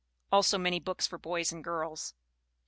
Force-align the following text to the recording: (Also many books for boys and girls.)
(Also 0.31 0.57
many 0.57 0.79
books 0.79 1.05
for 1.05 1.19
boys 1.19 1.51
and 1.51 1.63
girls.) 1.63 2.15